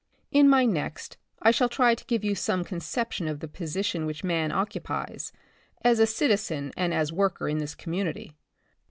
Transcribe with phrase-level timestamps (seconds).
[0.31, 4.07] In my next I shall try to give you some con ception of the position
[4.07, 5.31] which man occupies,
[5.83, 8.33] as a citizen and as worker in this community.